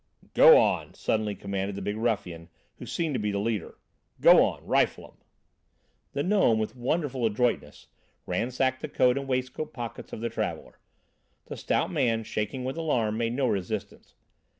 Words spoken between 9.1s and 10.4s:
and waistcoat pockets of the